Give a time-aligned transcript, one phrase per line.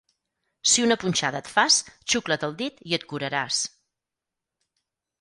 [0.71, 1.77] Si una punxada et fas,
[2.15, 3.63] xucla't el dit i et curaràs.